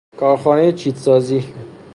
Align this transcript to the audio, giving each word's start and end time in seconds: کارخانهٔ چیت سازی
کارخانهٔ 0.17 0.71
چیت 0.73 0.95
سازی 0.95 1.53